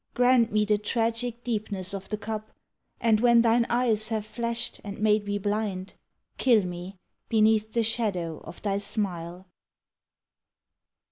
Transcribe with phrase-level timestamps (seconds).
[0.15, 2.49] Grant me the tragic deepness of the cup,
[2.99, 5.93] And when thine eyes have flashed and made me blind,
[6.39, 6.97] Kill me
[7.29, 9.45] beneath the shadow of thy smile.